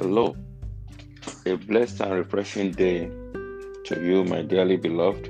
Hello, 0.00 0.36
a 1.44 1.56
blessed 1.56 2.02
and 2.02 2.12
refreshing 2.12 2.70
day 2.70 3.10
to 3.84 4.00
you, 4.00 4.22
my 4.22 4.42
dearly 4.42 4.76
beloved. 4.76 5.28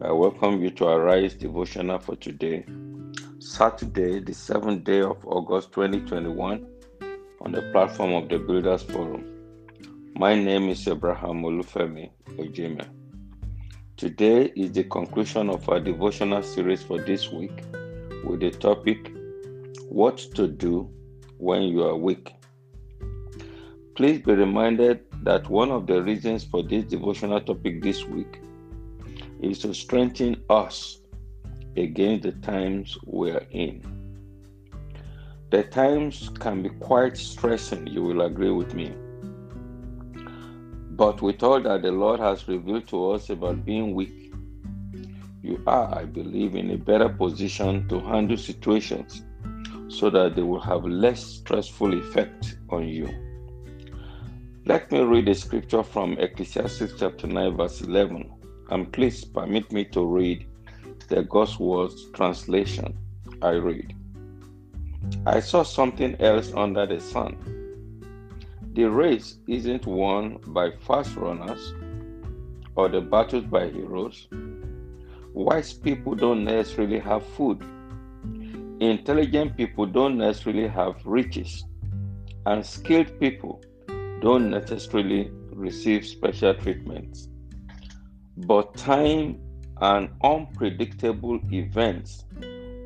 I 0.00 0.12
welcome 0.12 0.62
you 0.62 0.70
to 0.70 0.86
Arise 0.86 1.34
Devotional 1.34 1.98
for 1.98 2.14
today, 2.14 2.64
Saturday, 3.40 4.20
the 4.20 4.30
7th 4.30 4.84
day 4.84 5.00
of 5.00 5.26
August 5.26 5.72
2021, 5.72 6.64
on 7.40 7.50
the 7.50 7.62
platform 7.72 8.12
of 8.12 8.28
the 8.28 8.38
Builders 8.38 8.84
Forum. 8.84 9.24
My 10.14 10.36
name 10.36 10.68
is 10.68 10.86
Abraham 10.86 11.42
Olufemi 11.42 12.10
Ojime. 12.36 12.86
Today 13.96 14.52
is 14.54 14.70
the 14.70 14.84
conclusion 14.84 15.50
of 15.50 15.68
our 15.68 15.80
devotional 15.80 16.44
series 16.44 16.84
for 16.84 17.00
this 17.00 17.32
week 17.32 17.64
with 18.24 18.38
the 18.38 18.52
topic 18.52 19.10
What 19.88 20.18
to 20.36 20.46
Do 20.46 20.88
When 21.38 21.62
You 21.62 21.82
Are 21.82 21.96
Weak. 21.96 22.37
Please 23.98 24.20
be 24.20 24.32
reminded 24.32 25.00
that 25.24 25.50
one 25.50 25.72
of 25.72 25.88
the 25.88 26.00
reasons 26.00 26.44
for 26.44 26.62
this 26.62 26.84
devotional 26.84 27.40
topic 27.40 27.82
this 27.82 28.04
week 28.04 28.40
is 29.40 29.58
to 29.58 29.74
strengthen 29.74 30.40
us 30.48 31.00
against 31.76 32.22
the 32.22 32.30
times 32.30 32.96
we 33.04 33.32
are 33.32 33.44
in. 33.50 33.82
The 35.50 35.64
times 35.64 36.30
can 36.38 36.62
be 36.62 36.68
quite 36.68 37.16
stressing, 37.16 37.88
you 37.88 38.04
will 38.04 38.20
agree 38.20 38.52
with 38.52 38.72
me. 38.72 38.92
But 40.92 41.20
with 41.20 41.42
all 41.42 41.60
that 41.62 41.82
the 41.82 41.90
Lord 41.90 42.20
has 42.20 42.46
revealed 42.46 42.86
to 42.90 43.10
us 43.10 43.30
about 43.30 43.64
being 43.64 43.96
weak, 43.96 44.32
you 45.42 45.60
are, 45.66 45.92
I 45.92 46.04
believe, 46.04 46.54
in 46.54 46.70
a 46.70 46.78
better 46.78 47.08
position 47.08 47.88
to 47.88 47.98
handle 47.98 48.36
situations 48.36 49.24
so 49.88 50.08
that 50.10 50.36
they 50.36 50.42
will 50.42 50.60
have 50.60 50.84
less 50.84 51.20
stressful 51.20 51.98
effect 51.98 52.58
on 52.70 52.86
you. 52.86 53.08
Let 54.68 54.92
me 54.92 55.00
read 55.00 55.26
a 55.30 55.34
scripture 55.34 55.82
from 55.82 56.18
Ecclesiastes 56.18 56.92
chapter 56.98 57.26
9, 57.26 57.56
verse 57.56 57.80
11, 57.80 58.30
and 58.68 58.92
please 58.92 59.24
permit 59.24 59.72
me 59.72 59.86
to 59.86 60.04
read 60.04 60.46
the 61.08 61.26
Words 61.58 62.10
translation. 62.12 62.94
I 63.40 63.52
read 63.52 63.96
I 65.24 65.40
saw 65.40 65.62
something 65.62 66.20
else 66.20 66.52
under 66.52 66.84
the 66.84 67.00
sun. 67.00 67.38
The 68.74 68.84
race 68.90 69.38
isn't 69.48 69.86
won 69.86 70.36
by 70.48 70.72
fast 70.86 71.16
runners 71.16 71.72
or 72.74 72.90
the 72.90 73.00
battles 73.00 73.44
by 73.44 73.70
heroes. 73.70 74.28
Wise 75.32 75.72
people 75.72 76.14
don't 76.14 76.44
necessarily 76.44 76.98
have 76.98 77.24
food. 77.24 77.62
Intelligent 78.80 79.56
people 79.56 79.86
don't 79.86 80.18
necessarily 80.18 80.68
have 80.68 80.96
riches. 81.06 81.64
And 82.44 82.66
skilled 82.66 83.18
people 83.18 83.62
don't 84.20 84.50
necessarily 84.50 85.30
receive 85.52 86.06
special 86.06 86.54
treatments. 86.54 87.28
But 88.36 88.76
time 88.76 89.40
and 89.80 90.10
unpredictable 90.22 91.40
events 91.52 92.24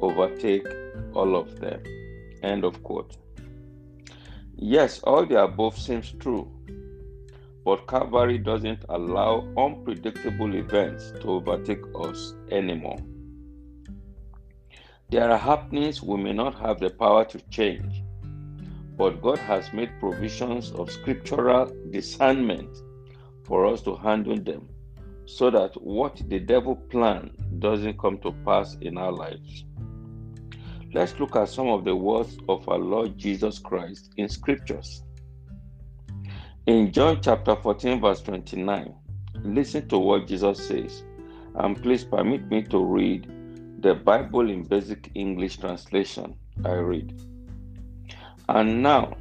overtake 0.00 0.66
all 1.14 1.36
of 1.36 1.60
them. 1.60 1.82
End 2.42 2.64
of 2.64 2.82
quote. 2.82 3.16
Yes, 4.56 5.00
all 5.00 5.26
the 5.26 5.42
above 5.42 5.76
seems 5.78 6.12
true, 6.20 6.50
but 7.64 7.86
Calvary 7.86 8.38
doesn't 8.38 8.84
allow 8.88 9.48
unpredictable 9.56 10.54
events 10.54 11.12
to 11.20 11.30
overtake 11.30 11.82
us 11.94 12.34
anymore. 12.50 12.98
There 15.10 15.30
are 15.30 15.38
happenings 15.38 16.02
we 16.02 16.16
may 16.16 16.32
not 16.32 16.54
have 16.54 16.80
the 16.80 16.90
power 16.90 17.24
to 17.26 17.38
change, 17.50 18.01
but 18.96 19.22
God 19.22 19.38
has 19.38 19.72
made 19.72 19.98
provisions 19.98 20.70
of 20.72 20.90
scriptural 20.90 21.72
discernment 21.90 22.76
for 23.44 23.66
us 23.66 23.82
to 23.82 23.96
handle 23.96 24.38
them 24.38 24.68
so 25.24 25.50
that 25.50 25.74
what 25.82 26.20
the 26.28 26.38
devil 26.38 26.76
planned 26.76 27.30
doesn't 27.58 27.98
come 27.98 28.18
to 28.18 28.32
pass 28.44 28.76
in 28.80 28.98
our 28.98 29.12
lives. 29.12 29.64
Let's 30.92 31.18
look 31.18 31.36
at 31.36 31.48
some 31.48 31.68
of 31.68 31.84
the 31.84 31.96
words 31.96 32.36
of 32.48 32.68
our 32.68 32.78
Lord 32.78 33.16
Jesus 33.16 33.58
Christ 33.58 34.12
in 34.18 34.28
scriptures. 34.28 35.02
In 36.66 36.92
John 36.92 37.20
chapter 37.22 37.56
14, 37.56 38.00
verse 38.00 38.20
29, 38.20 38.94
listen 39.42 39.88
to 39.88 39.98
what 39.98 40.26
Jesus 40.26 40.68
says, 40.68 41.02
and 41.54 41.82
please 41.82 42.04
permit 42.04 42.48
me 42.50 42.62
to 42.64 42.84
read 42.84 43.26
the 43.80 43.94
Bible 43.94 44.50
in 44.50 44.62
basic 44.62 45.10
English 45.14 45.56
translation. 45.56 46.36
I 46.64 46.74
read. 46.74 47.31
And 48.54 48.82
now 48.82 49.16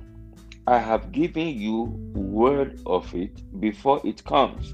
I 0.67 0.77
have 0.77 1.13
given 1.13 1.57
you 1.57 1.83
word 2.13 2.81
of 2.85 3.15
it 3.15 3.61
before 3.61 4.01
it 4.03 4.25
comes, 4.25 4.73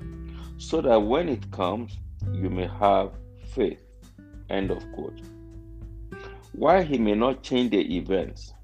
so 0.57 0.81
that 0.81 0.97
when 0.99 1.29
it 1.29 1.51
comes, 1.51 1.95
you 2.33 2.49
may 2.49 2.65
have 2.65 3.11
faith. 3.53 3.83
End 4.49 4.71
of 4.71 4.83
quote. 4.93 5.21
While 6.53 6.81
he 6.81 6.97
may 6.97 7.13
not 7.13 7.43
change 7.43 7.69
the 7.69 7.97
events, 7.97 8.55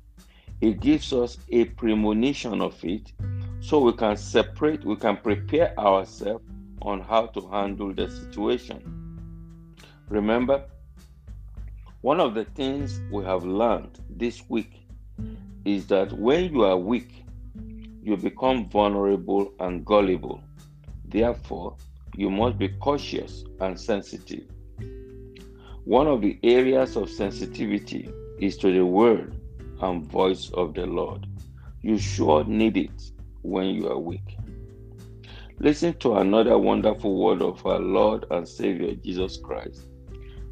he 0.59 0.73
gives 0.73 1.13
us 1.13 1.37
a 1.51 1.65
premonition 1.65 2.59
of 2.59 2.83
it 2.83 3.13
so 3.59 3.79
we 3.79 3.93
can 3.93 4.17
separate, 4.17 4.83
we 4.83 4.95
can 4.95 5.17
prepare 5.17 5.79
ourselves 5.79 6.43
on 6.81 7.01
how 7.01 7.27
to 7.27 7.47
handle 7.49 7.93
the 7.93 8.09
situation. 8.09 8.81
Remember, 10.09 10.65
one 12.01 12.19
of 12.19 12.33
the 12.33 12.45
things 12.45 12.99
we 13.11 13.23
have 13.25 13.45
learned 13.45 13.99
this 14.09 14.41
week 14.49 14.79
is 15.65 15.87
that 15.87 16.11
when 16.13 16.53
you 16.53 16.63
are 16.63 16.77
weak, 16.77 17.23
you 18.01 18.17
become 18.17 18.69
vulnerable 18.69 19.53
and 19.59 19.85
gullible. 19.85 20.43
Therefore, 21.05 21.77
you 22.15 22.29
must 22.29 22.57
be 22.57 22.69
cautious 22.69 23.43
and 23.59 23.79
sensitive. 23.79 24.45
One 25.85 26.07
of 26.07 26.21
the 26.21 26.39
areas 26.43 26.95
of 26.95 27.09
sensitivity 27.09 28.09
is 28.39 28.57
to 28.57 28.71
the 28.71 28.85
word 28.85 29.35
and 29.81 30.05
voice 30.05 30.49
of 30.53 30.73
the 30.73 30.85
Lord. 30.85 31.27
You 31.81 31.97
sure 31.97 32.43
need 32.45 32.77
it 32.77 33.11
when 33.41 33.67
you 33.67 33.89
are 33.89 33.99
weak. 33.99 34.37
Listen 35.59 35.93
to 35.99 36.15
another 36.15 36.57
wonderful 36.57 37.17
word 37.17 37.41
of 37.41 37.65
our 37.65 37.79
Lord 37.79 38.25
and 38.31 38.47
Savior 38.47 38.95
Jesus 38.95 39.37
Christ 39.37 39.87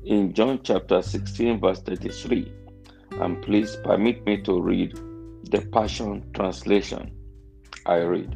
in 0.04 0.34
John 0.34 0.60
chapter 0.64 1.02
16, 1.02 1.60
verse 1.60 1.82
33 1.82 2.52
and 3.22 3.42
please 3.44 3.76
permit 3.84 4.26
me 4.26 4.42
to 4.42 4.60
read 4.60 5.00
the 5.52 5.62
Passion 5.72 6.24
Translation. 6.34 7.12
I 7.86 7.98
read, 7.98 8.36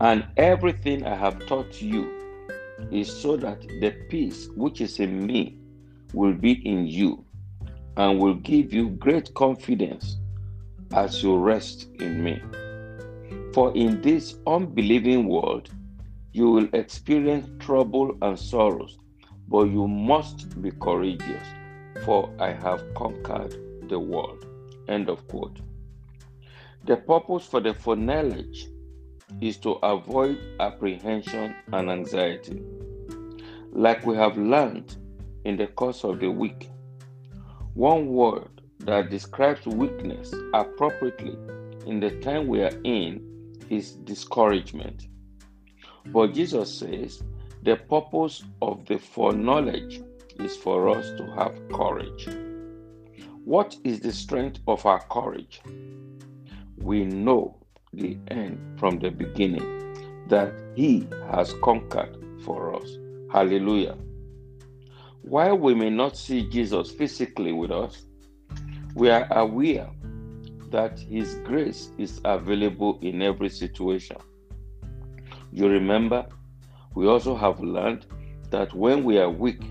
And 0.00 0.26
everything 0.36 1.04
I 1.06 1.14
have 1.14 1.46
taught 1.46 1.80
you 1.82 2.10
is 2.90 3.14
so 3.14 3.36
that 3.36 3.60
the 3.60 3.90
peace 4.08 4.48
which 4.56 4.80
is 4.80 4.98
in 4.98 5.26
me 5.26 5.58
will 6.14 6.32
be 6.32 6.52
in 6.66 6.86
you 6.86 7.24
and 7.98 8.18
will 8.18 8.34
give 8.34 8.72
you 8.72 8.88
great 8.90 9.32
confidence 9.34 10.16
as 10.94 11.22
you 11.22 11.36
rest 11.36 11.88
in 12.00 12.22
me. 12.22 12.40
For 13.52 13.74
in 13.76 14.00
this 14.00 14.36
unbelieving 14.46 15.28
world, 15.28 15.70
you 16.32 16.50
will 16.50 16.68
experience 16.72 17.48
trouble 17.58 18.16
and 18.22 18.38
sorrows, 18.38 18.98
but 19.48 19.64
you 19.64 19.86
must 19.86 20.60
be 20.62 20.70
courageous 20.70 21.55
for 22.04 22.32
I 22.38 22.52
have 22.52 22.82
conquered 22.94 23.56
the 23.88 23.98
world. 23.98 24.46
End 24.88 25.08
of 25.08 25.26
quote. 25.28 25.58
The 26.84 26.96
purpose 26.96 27.46
for 27.46 27.60
the 27.60 27.74
foreknowledge 27.74 28.68
is 29.40 29.56
to 29.58 29.72
avoid 29.82 30.38
apprehension 30.60 31.54
and 31.72 31.90
anxiety. 31.90 32.62
Like 33.72 34.06
we 34.06 34.16
have 34.16 34.38
learned 34.38 34.96
in 35.44 35.56
the 35.56 35.66
course 35.66 36.04
of 36.04 36.20
the 36.20 36.30
week, 36.30 36.68
one 37.74 38.06
word 38.08 38.62
that 38.80 39.10
describes 39.10 39.66
weakness 39.66 40.32
appropriately 40.54 41.36
in 41.86 42.00
the 42.00 42.10
time 42.20 42.46
we 42.46 42.62
are 42.62 42.80
in 42.84 43.56
is 43.68 43.92
discouragement. 43.92 45.08
But 46.06 46.34
Jesus 46.34 46.78
says 46.78 47.22
the 47.62 47.76
purpose 47.76 48.44
of 48.62 48.86
the 48.86 48.98
foreknowledge 48.98 50.00
is 50.40 50.56
for 50.56 50.88
us 50.88 51.10
to 51.18 51.26
have 51.32 51.56
courage. 51.72 52.28
What 53.44 53.76
is 53.84 54.00
the 54.00 54.12
strength 54.12 54.60
of 54.66 54.84
our 54.86 55.00
courage? 55.08 55.60
We 56.78 57.04
know 57.04 57.56
the 57.92 58.18
end 58.28 58.78
from 58.78 58.98
the 58.98 59.10
beginning 59.10 60.26
that 60.28 60.52
He 60.74 61.06
has 61.30 61.54
conquered 61.62 62.16
for 62.44 62.74
us. 62.74 62.98
Hallelujah. 63.32 63.96
While 65.22 65.58
we 65.58 65.74
may 65.74 65.90
not 65.90 66.16
see 66.16 66.48
Jesus 66.48 66.90
physically 66.90 67.52
with 67.52 67.70
us, 67.70 68.04
we 68.94 69.10
are 69.10 69.26
aware 69.32 69.90
that 70.70 70.98
His 70.98 71.36
grace 71.44 71.90
is 71.98 72.20
available 72.24 72.98
in 73.02 73.22
every 73.22 73.48
situation. 73.48 74.16
You 75.52 75.68
remember, 75.68 76.26
we 76.94 77.06
also 77.06 77.34
have 77.36 77.60
learned 77.60 78.06
that 78.50 78.74
when 78.74 79.04
we 79.04 79.18
are 79.18 79.30
weak, 79.30 79.62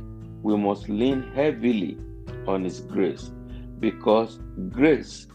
we 0.46 0.56
must 0.56 0.88
lean 0.88 1.24
heavily 1.34 1.98
on 2.46 2.64
His 2.64 2.82
grace 2.82 3.32
because 3.80 4.38
grace 4.70 5.26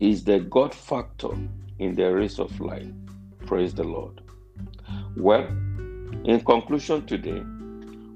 is 0.00 0.24
the 0.24 0.40
God 0.40 0.74
factor 0.74 1.32
in 1.78 1.94
the 1.94 2.10
race 2.10 2.38
of 2.38 2.58
life. 2.58 2.88
Praise 3.44 3.74
the 3.74 3.84
Lord. 3.84 4.22
Well, 5.18 5.46
in 6.24 6.40
conclusion 6.46 7.04
today, 7.04 7.42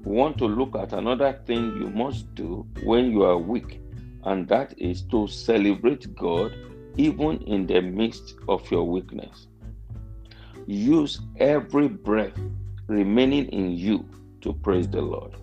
we 0.03 0.15
want 0.15 0.39
to 0.39 0.45
look 0.45 0.75
at 0.75 0.91
another 0.91 1.39
thing 1.45 1.65
you 1.79 1.91
must 1.91 2.33
do 2.33 2.65
when 2.83 3.11
you 3.11 3.21
are 3.25 3.37
weak, 3.37 3.79
and 4.23 4.47
that 4.47 4.73
is 4.79 5.03
to 5.11 5.27
celebrate 5.27 6.15
God 6.15 6.51
even 6.97 7.43
in 7.43 7.67
the 7.67 7.79
midst 7.79 8.37
of 8.47 8.71
your 8.71 8.85
weakness. 8.85 9.45
Use 10.65 11.21
every 11.37 11.89
breath 11.89 12.33
remaining 12.87 13.45
in 13.49 13.73
you 13.73 14.03
to 14.41 14.53
praise 14.53 14.87
the 14.87 15.01
Lord. 15.01 15.35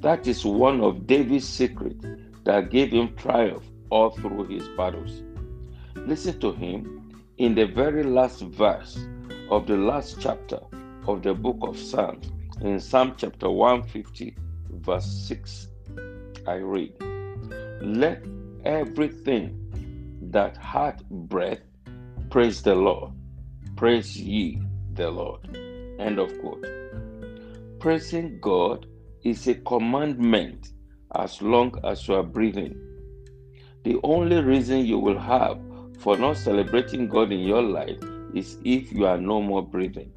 That 0.00 0.26
is 0.26 0.46
one 0.46 0.80
of 0.80 1.06
David's 1.06 1.46
secrets 1.46 2.06
that 2.44 2.70
gave 2.70 2.90
him 2.90 3.14
triumph 3.16 3.64
all 3.90 4.10
through 4.10 4.46
his 4.46 4.66
battles. 4.68 5.22
Listen 5.94 6.40
to 6.40 6.52
him 6.52 7.12
in 7.36 7.54
the 7.54 7.66
very 7.66 8.02
last 8.02 8.40
verse 8.40 8.98
of 9.50 9.66
the 9.66 9.76
last 9.76 10.16
chapter 10.18 10.58
of 11.06 11.22
the 11.22 11.34
book 11.34 11.58
of 11.60 11.78
Psalms, 11.78 12.30
in 12.62 12.80
Psalm 12.80 13.14
chapter 13.18 13.50
150, 13.50 14.36
verse 14.70 15.06
6. 15.28 15.68
I 16.46 16.54
read, 16.54 16.94
Let 17.82 18.24
everything 18.64 19.56
that 20.30 20.56
hath 20.56 21.04
breath 21.10 21.60
praise 22.30 22.62
the 22.62 22.74
Lord. 22.74 23.12
Praise 23.76 24.16
ye 24.16 24.62
the 24.94 25.10
Lord. 25.10 25.56
End 25.98 26.18
of 26.18 26.30
quote. 26.40 26.64
Praising 27.80 28.38
God 28.40 28.86
is 29.22 29.46
a 29.48 29.54
commandment 29.54 30.72
as 31.14 31.42
long 31.42 31.74
as 31.84 32.06
you 32.08 32.14
are 32.14 32.22
breathing. 32.22 32.74
The 33.84 33.98
only 34.02 34.40
reason 34.40 34.84
you 34.86 34.98
will 34.98 35.18
have 35.18 35.60
for 35.98 36.16
not 36.16 36.36
celebrating 36.36 37.08
God 37.08 37.32
in 37.32 37.40
your 37.40 37.62
life 37.62 37.98
is 38.34 38.58
if 38.64 38.92
you 38.92 39.06
are 39.06 39.18
no 39.18 39.42
more 39.42 39.62
breathing. 39.62 40.12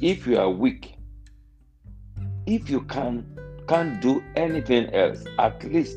If 0.00 0.26
you 0.26 0.38
are 0.38 0.50
weak, 0.50 0.94
if 2.46 2.70
you 2.70 2.82
can 2.82 3.26
can't 3.68 4.00
do 4.00 4.22
anything 4.34 4.92
else, 4.92 5.24
at 5.38 5.62
least 5.64 5.96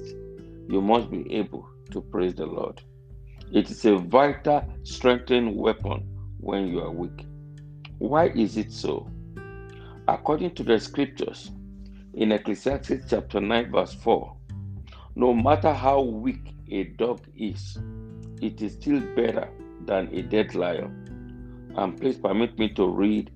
you 0.69 0.79
must 0.81 1.09
be 1.09 1.31
able 1.33 1.67
to 1.91 2.01
praise 2.01 2.35
the 2.35 2.45
Lord. 2.45 2.81
It 3.51 3.71
is 3.71 3.83
a 3.85 3.97
vital 3.97 4.63
strengthening 4.83 5.55
weapon 5.57 6.07
when 6.39 6.67
you 6.67 6.81
are 6.81 6.91
weak. 6.91 7.25
Why 7.97 8.27
is 8.27 8.57
it 8.57 8.71
so? 8.71 9.09
According 10.07 10.55
to 10.55 10.63
the 10.63 10.79
scriptures, 10.81 11.51
in 12.13 12.33
Ecclesiastes 12.33 13.09
chapter 13.09 13.39
9, 13.39 13.71
verse 13.71 13.93
4, 13.93 14.35
no 15.15 15.33
matter 15.33 15.73
how 15.73 16.01
weak 16.01 16.53
a 16.69 16.83
dog 16.83 17.21
is, 17.37 17.77
it 18.41 18.61
is 18.61 18.73
still 18.73 18.99
better 19.15 19.47
than 19.85 20.13
a 20.13 20.21
dead 20.21 20.55
lion. 20.55 21.71
And 21.77 21.99
please 21.99 22.17
permit 22.17 22.59
me 22.59 22.67
to 22.73 22.85
read 22.85 23.31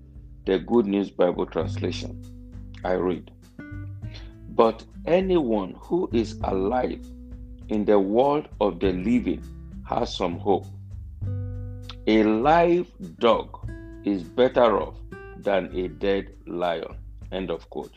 the 0.45 0.59
Good 0.59 0.87
News 0.87 1.09
Bible 1.09 1.45
translation. 1.45 2.21
I 2.83 2.93
read, 2.93 3.31
But 4.49 4.83
anyone 5.05 5.73
who 5.79 6.09
is 6.11 6.37
alive 6.43 7.05
in 7.69 7.85
the 7.85 7.97
world 7.97 8.49
of 8.59 8.81
the 8.81 8.91
living 8.91 9.41
has 9.87 10.13
some 10.13 10.37
hope. 10.37 10.65
A 12.07 12.23
live 12.23 12.91
dog 13.19 13.71
is 14.03 14.23
better 14.23 14.81
off 14.81 14.95
than 15.47 15.73
a 15.73 15.87
dead 15.87 16.27
lion. 16.45 16.97
End 17.31 17.49
of 17.49 17.69
quote. 17.69 17.95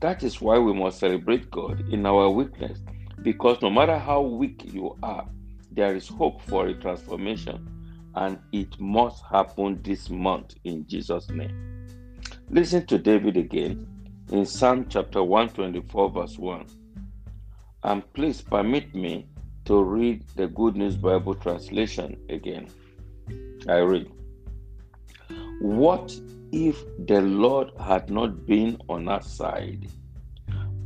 That 0.00 0.22
is 0.22 0.40
why 0.40 0.58
we 0.58 0.72
must 0.72 0.98
celebrate 0.98 1.50
God 1.50 1.92
in 1.92 2.06
our 2.06 2.30
weakness, 2.30 2.78
because 3.20 3.60
no 3.60 3.68
matter 3.68 3.98
how 3.98 4.22
weak 4.22 4.62
you 4.72 4.96
are, 5.02 5.26
there 5.70 5.94
is 5.94 6.08
hope 6.08 6.40
for 6.48 6.68
a 6.68 6.74
transformation, 6.74 7.58
and 8.14 8.38
it 8.50 8.80
must 8.80 9.22
happen 9.30 9.78
this 9.82 10.08
month 10.08 10.54
in 10.64 10.86
Jesus' 10.86 11.28
name. 11.28 11.86
Listen 12.48 12.86
to 12.86 12.96
David 12.96 13.36
again 13.36 13.86
in 14.30 14.46
Psalm 14.46 14.86
chapter 14.88 15.22
124, 15.22 16.10
verse 16.10 16.38
1. 16.38 16.66
And 17.84 18.10
please 18.14 18.40
permit 18.40 18.94
me 18.94 19.26
to 19.66 19.82
read 19.82 20.24
the 20.36 20.46
Good 20.46 20.76
News 20.76 20.96
Bible 20.96 21.34
translation 21.34 22.16
again. 22.30 22.68
I 23.68 23.80
read 23.80 24.10
What 25.62 26.12
if 26.50 26.84
the 27.06 27.20
Lord 27.20 27.70
had 27.78 28.10
not 28.10 28.46
been 28.46 28.78
on 28.88 29.06
our 29.06 29.22
side? 29.22 29.88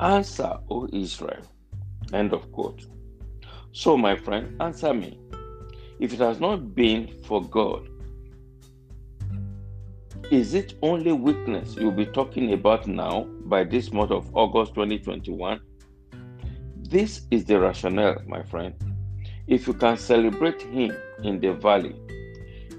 Answer, 0.00 0.58
O 0.68 0.86
Israel. 0.92 1.40
End 2.12 2.34
of 2.34 2.52
quote. 2.52 2.84
So, 3.72 3.96
my 3.96 4.16
friend, 4.16 4.54
answer 4.60 4.92
me. 4.92 5.18
If 5.98 6.12
it 6.12 6.18
has 6.18 6.40
not 6.40 6.74
been 6.74 7.08
for 7.24 7.42
God, 7.42 7.88
is 10.30 10.52
it 10.52 10.74
only 10.82 11.12
weakness 11.12 11.74
you'll 11.76 11.90
be 11.92 12.04
talking 12.04 12.52
about 12.52 12.86
now 12.86 13.22
by 13.46 13.64
this 13.64 13.90
month 13.94 14.10
of 14.10 14.28
August 14.36 14.74
2021? 14.74 15.58
This 16.82 17.22
is 17.30 17.46
the 17.46 17.58
rationale, 17.58 18.20
my 18.26 18.42
friend. 18.42 18.74
If 19.46 19.68
you 19.68 19.72
can 19.72 19.96
celebrate 19.96 20.60
Him 20.60 20.94
in 21.22 21.40
the 21.40 21.54
valley, 21.54 21.96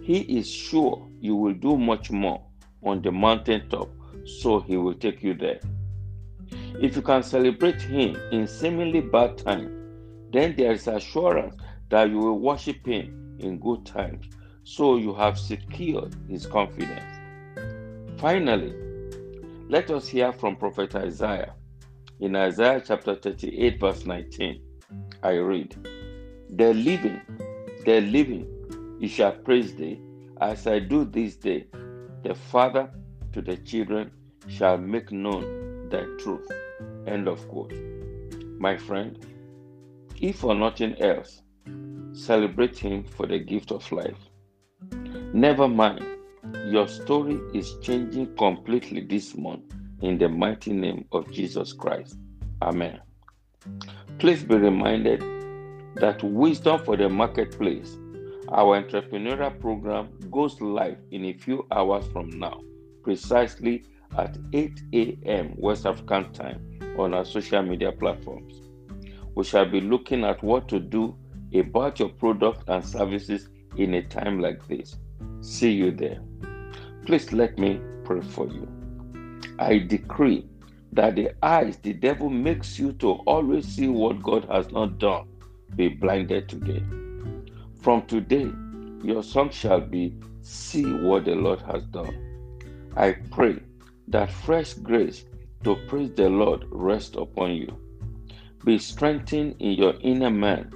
He 0.03 0.19
is 0.37 0.47
sure 0.47 1.07
you 1.19 1.35
will 1.35 1.53
do 1.53 1.77
much 1.77 2.11
more 2.11 2.41
on 2.83 3.01
the 3.01 3.11
mountaintop, 3.11 3.89
so 4.25 4.59
He 4.59 4.77
will 4.77 4.93
take 4.93 5.23
you 5.23 5.33
there. 5.33 5.59
If 6.81 6.95
you 6.95 7.01
can 7.01 7.23
celebrate 7.23 7.81
Him 7.81 8.15
in 8.31 8.47
seemingly 8.47 9.01
bad 9.01 9.37
times, 9.37 9.71
then 10.31 10.55
there 10.55 10.71
is 10.71 10.87
assurance 10.87 11.55
that 11.89 12.09
you 12.09 12.19
will 12.19 12.39
worship 12.39 12.85
Him 12.85 13.37
in 13.39 13.59
good 13.59 13.85
times, 13.85 14.25
so 14.63 14.97
you 14.97 15.13
have 15.13 15.39
secured 15.39 16.15
His 16.29 16.45
confidence. 16.45 17.19
Finally, 18.17 18.73
let 19.69 19.89
us 19.91 20.07
hear 20.07 20.31
from 20.31 20.55
Prophet 20.55 20.95
Isaiah 20.95 21.53
in 22.19 22.35
Isaiah 22.35 22.81
chapter 22.83 23.13
38, 23.13 23.79
verse 23.79 24.05
19, 24.05 24.59
I 25.21 25.33
read, 25.33 25.75
The 26.49 26.73
living, 26.73 27.21
the 27.85 28.01
living, 28.01 28.47
you 28.99 29.07
shall 29.07 29.33
praise 29.33 29.75
thee, 29.75 30.01
as 30.41 30.67
I 30.67 30.79
do 30.79 31.05
this 31.05 31.35
day. 31.35 31.67
The 32.23 32.33
Father 32.33 32.89
to 33.33 33.41
the 33.41 33.57
children 33.57 34.11
shall 34.47 34.77
make 34.77 35.11
known 35.11 35.89
thy 35.89 36.03
truth. 36.19 36.49
End 37.05 37.27
of 37.27 37.47
quote. 37.47 37.73
My 38.59 38.75
friend, 38.75 39.17
if 40.19 40.37
for 40.37 40.55
nothing 40.55 40.99
else, 41.01 41.41
celebrate 42.11 42.77
him 42.77 43.03
for 43.03 43.27
the 43.27 43.39
gift 43.39 43.71
of 43.71 43.89
life. 43.91 44.17
Never 45.33 45.67
mind, 45.67 46.03
your 46.67 46.87
story 46.87 47.39
is 47.53 47.75
changing 47.81 48.35
completely 48.35 49.01
this 49.01 49.35
month 49.35 49.73
in 50.01 50.17
the 50.17 50.29
mighty 50.29 50.73
name 50.73 51.05
of 51.11 51.31
Jesus 51.31 51.73
Christ. 51.73 52.17
Amen. 52.61 52.99
Please 54.19 54.43
be 54.43 54.55
reminded 54.55 55.21
that 55.95 56.23
Wisdom 56.23 56.83
for 56.83 56.95
the 56.97 57.09
Marketplace, 57.09 57.97
our 58.49 58.81
entrepreneurial 58.81 59.59
program, 59.59 60.09
goes 60.31 60.59
live 60.61 60.97
in 61.11 61.25
a 61.25 61.33
few 61.33 61.65
hours 61.71 62.05
from 62.07 62.29
now, 62.29 62.61
precisely 63.03 63.83
at 64.17 64.37
8 64.53 64.81
a.m. 64.93 65.53
West 65.57 65.85
African 65.85 66.31
time 66.33 66.79
on 66.97 67.13
our 67.13 67.25
social 67.25 67.61
media 67.61 67.91
platforms. 67.91 68.61
We 69.35 69.43
shall 69.43 69.65
be 69.65 69.81
looking 69.81 70.23
at 70.23 70.41
what 70.43 70.67
to 70.69 70.79
do 70.79 71.15
about 71.53 71.99
your 71.99 72.09
product 72.09 72.67
and 72.67 72.83
services 72.83 73.49
in 73.77 73.93
a 73.95 74.01
time 74.01 74.39
like 74.39 74.67
this. 74.67 74.97
See 75.41 75.71
you 75.71 75.91
there. 75.91 76.21
Please 77.05 77.31
let 77.31 77.57
me 77.57 77.79
pray 78.03 78.21
for 78.21 78.47
you. 78.47 78.67
I 79.59 79.79
decree 79.79 80.45
that 80.93 81.15
the 81.15 81.31
eyes 81.43 81.77
the 81.77 81.93
devil 81.93 82.29
makes 82.29 82.79
you 82.79 82.93
to 82.93 83.11
always 83.25 83.67
see 83.67 83.87
what 83.87 84.23
God 84.23 84.45
has 84.49 84.71
not 84.71 84.99
done 84.99 85.27
be 85.75 85.89
blinded 85.89 86.49
today. 86.49 86.83
From 87.87 88.05
today, 88.05 88.51
your 89.01 89.23
song 89.23 89.49
shall 89.49 89.79
be 89.79 90.13
See 90.41 90.83
what 90.83 91.23
the 91.23 91.35
Lord 91.35 91.61
has 91.61 91.85
done. 91.85 92.13
I 92.97 93.13
pray 93.31 93.59
that 94.09 94.29
fresh 94.29 94.73
grace 94.73 95.23
to 95.63 95.77
praise 95.87 96.11
the 96.11 96.27
Lord 96.27 96.65
rest 96.69 97.15
upon 97.15 97.53
you. 97.53 97.73
Be 98.65 98.77
strengthened 98.77 99.55
in 99.59 99.71
your 99.71 99.93
inner 100.01 100.29
man 100.29 100.69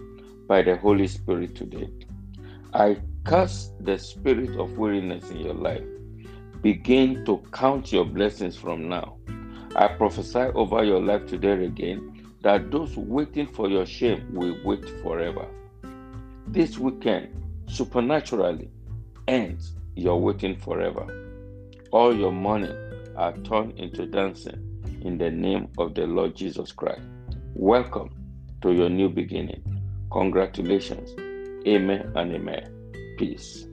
by 0.48 0.62
the 0.62 0.78
Holy 0.78 1.06
Spirit 1.06 1.54
today. 1.54 1.90
I 2.74 2.96
curse 3.26 3.72
the 3.82 3.98
spirit 3.98 4.58
of 4.58 4.78
weariness 4.78 5.30
in 5.32 5.42
your 5.42 5.54
life 5.54 5.84
Begin 6.62 7.26
to 7.26 7.44
count 7.52 7.92
your 7.92 8.06
blessings 8.06 8.56
from 8.56 8.88
now. 8.88 9.18
I 9.76 9.90
prophesy 9.90 10.50
over 10.56 10.86
your 10.86 11.02
life 11.02 11.26
today 11.28 11.66
again 11.66 12.24
that 12.42 12.72
those 12.72 12.96
waiting 12.96 13.48
for 13.48 13.68
your 13.68 13.86
shame 13.86 14.34
will 14.34 14.58
wait 14.64 14.88
forever. 15.04 15.46
This 16.52 16.78
weekend, 16.78 17.30
supernaturally, 17.68 18.70
ends 19.26 19.72
your 19.96 20.20
waiting 20.20 20.58
forever. 20.58 21.08
All 21.92 22.14
your 22.14 22.34
money 22.34 22.76
are 23.16 23.38
turned 23.38 23.80
into 23.80 24.06
dancing 24.06 25.00
in 25.02 25.18
the 25.18 25.32
name 25.32 25.70
of 25.78 25.96
the 25.96 26.06
Lord 26.06 26.36
Jesus 26.36 26.74
Christ. 26.74 27.08
Welcome 27.56 28.10
to 28.64 28.74
your 28.74 28.90
new 28.90 29.08
beginning. 29.08 29.64
Congratulations. 30.12 31.16
Amen 31.66 32.12
and 32.18 32.36
amen. 32.36 33.16
Peace. 33.18 33.66